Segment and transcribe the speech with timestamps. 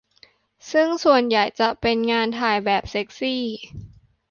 [0.71, 3.43] ซึ่งส่วนใหญ่จะเป็นงานถ่ายแบบเซ็กซี่